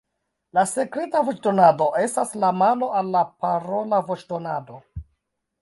La 0.57 0.61
sekreta 0.71 1.21
voĉdonado 1.27 1.89
estas 2.05 2.33
la 2.45 2.51
malo 2.63 2.91
al 3.03 3.15
la 3.17 3.21
parola 3.47 4.01
voĉdonado. 4.11 4.85